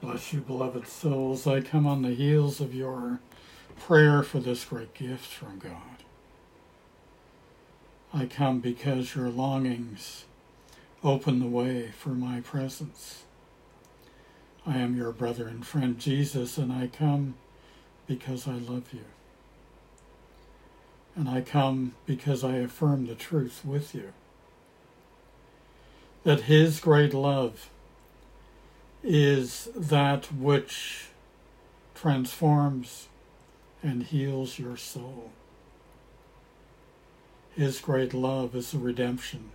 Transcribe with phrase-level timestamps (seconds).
[0.00, 1.46] Bless you, beloved souls.
[1.46, 3.20] I come on the heels of your
[3.78, 6.04] prayer for this great gift from God.
[8.12, 10.24] I come because your longings
[11.04, 13.24] open the way for my presence.
[14.66, 17.34] I am your brother and friend Jesus, and I come
[18.06, 19.04] because I love you.
[21.14, 24.14] And I come because I affirm the truth with you.
[26.24, 27.68] That His great love
[29.02, 31.06] is that which
[31.94, 33.08] transforms
[33.82, 35.30] and heals your soul.
[37.54, 39.50] His great love is the redemption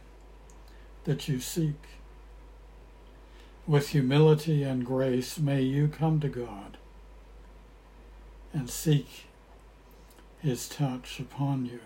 [1.06, 1.82] that you seek.
[3.68, 6.78] With humility and grace, may you come to God
[8.54, 9.26] and seek
[10.40, 11.80] His touch upon you,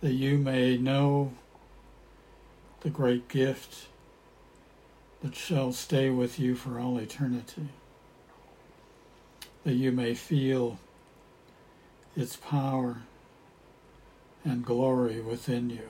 [0.00, 1.32] that you may know
[2.80, 3.88] the great gift
[5.26, 7.66] that shall stay with you for all eternity,
[9.64, 10.78] that you may feel
[12.16, 12.98] its power
[14.44, 15.88] and glory within you,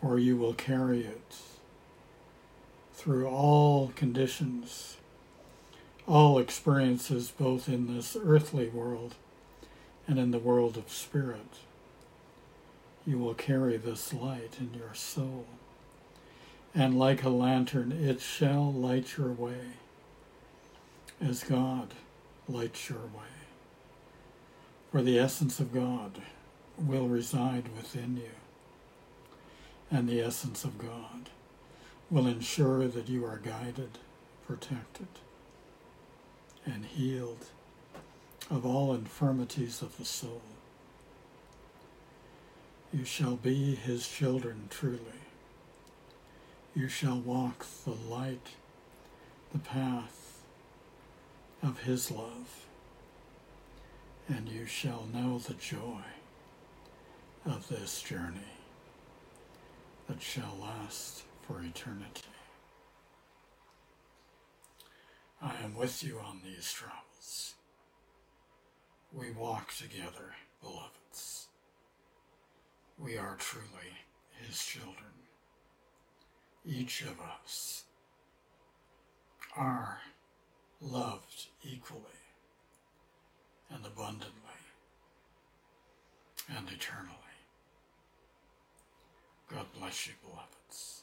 [0.00, 1.36] for you will carry it
[2.94, 4.96] through all conditions,
[6.08, 9.16] all experiences, both in this earthly world
[10.06, 11.58] and in the world of spirit.
[13.06, 15.44] You will carry this light in your soul
[16.74, 19.60] and like a lantern it shall light your way
[21.20, 21.94] as God
[22.48, 23.32] lights your way.
[24.90, 26.20] For the essence of God
[26.76, 28.30] will reside within you,
[29.90, 31.30] and the essence of God
[32.10, 33.98] will ensure that you are guided,
[34.46, 35.08] protected,
[36.66, 37.46] and healed
[38.50, 40.42] of all infirmities of the soul.
[42.92, 45.00] You shall be his children truly
[46.74, 48.48] you shall walk the light,
[49.52, 50.40] the path
[51.62, 52.66] of his love,
[54.28, 56.02] and you shall know the joy
[57.46, 58.58] of this journey
[60.08, 62.22] that shall last for eternity.
[65.40, 67.54] I am with you on these travels.
[69.12, 71.46] We walk together, beloveds.
[72.98, 73.92] We are truly
[74.40, 75.23] his children
[76.66, 77.84] each of us
[79.56, 80.00] are
[80.80, 82.00] loved equally
[83.70, 84.30] and abundantly
[86.56, 87.10] and eternally.
[89.50, 91.02] God bless you, beloveds.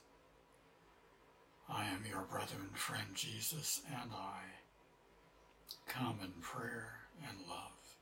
[1.70, 4.42] I am your brother and friend Jesus, and I
[5.88, 7.96] come in prayer and love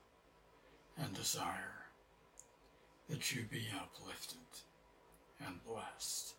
[0.98, 1.86] and desire
[3.08, 4.38] that you be uplifted
[5.44, 6.34] and blessed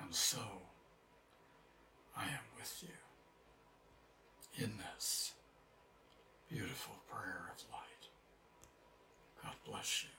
[0.00, 0.38] and so
[2.16, 5.32] I am with you in this
[6.50, 8.08] beautiful prayer of light.
[9.42, 10.10] God bless you.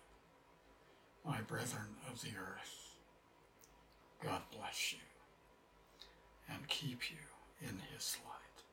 [1.29, 2.95] My brethren of the earth,
[4.23, 4.99] God bless you
[6.49, 7.17] and keep you
[7.61, 8.63] in his light.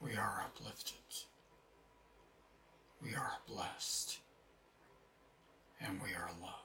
[0.00, 0.94] We are uplifted.
[3.02, 4.18] We are blessed.
[5.80, 6.57] And we are loved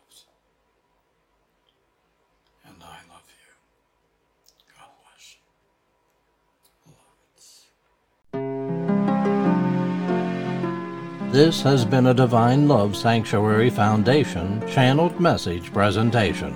[11.34, 16.54] This has been a Divine Love Sanctuary Foundation channeled message presentation.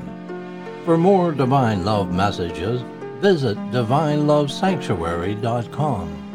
[0.85, 2.83] For more Divine Love messages,
[3.19, 6.26] visit divinelovesanctuary.com.